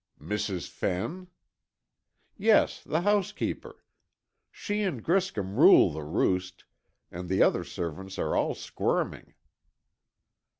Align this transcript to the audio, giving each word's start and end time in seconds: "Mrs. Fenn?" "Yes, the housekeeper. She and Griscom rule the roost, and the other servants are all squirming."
"Mrs. 0.19 0.67
Fenn?" 0.67 1.27
"Yes, 2.35 2.83
the 2.83 3.01
housekeeper. 3.01 3.83
She 4.49 4.81
and 4.81 5.03
Griscom 5.03 5.57
rule 5.57 5.91
the 5.91 6.01
roost, 6.01 6.63
and 7.11 7.29
the 7.29 7.43
other 7.43 7.63
servants 7.63 8.17
are 8.17 8.35
all 8.35 8.55
squirming." 8.55 9.35